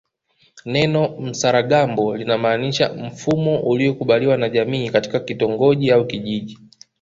Neno 0.65 1.17
msaragambo 1.19 2.17
linamaanisha 2.17 2.93
mfumo 2.93 3.59
uliokubaliwa 3.59 4.37
na 4.37 4.49
jamii 4.49 4.89
katika 4.89 5.19
kitongoji 5.19 5.91
au 5.91 6.07
kijiji 6.07 6.57